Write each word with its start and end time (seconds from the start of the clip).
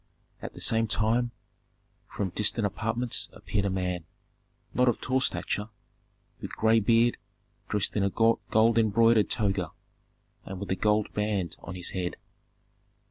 At 0.41 0.55
the 0.55 0.61
same 0.61 0.87
time 0.87 1.29
from 2.07 2.29
distant 2.31 2.65
apartments 2.65 3.29
appeared 3.33 3.65
a 3.65 3.69
man, 3.69 4.05
not 4.73 4.89
of 4.89 4.99
tall 4.99 5.19
stature, 5.19 5.69
with 6.41 6.55
gray 6.55 6.79
beard, 6.79 7.17
dressed 7.69 7.95
in 7.95 8.01
a 8.01 8.09
gold 8.09 8.79
embroidered 8.79 9.29
toga, 9.29 9.69
and 10.43 10.59
with 10.59 10.71
a 10.71 10.75
gold 10.75 11.13
band 11.13 11.55
on 11.59 11.75
his 11.75 11.91
head. 11.91 12.17